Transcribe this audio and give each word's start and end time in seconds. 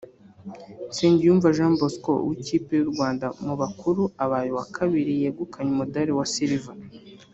Nsengiyumva 0.89 1.53
Jean 1.55 1.73
Bosco 1.79 2.13
w’ikipe 2.27 2.71
y’u 2.79 2.89
Rwanda 2.93 3.25
mu 3.45 3.53
bakuru 3.61 4.01
abaye 4.23 4.47
uwa 4.53 4.65
kabiri 4.75 5.11
yegukana 5.21 5.69
umudari 5.75 6.11
wa 6.17 6.25
Silver 6.33 6.75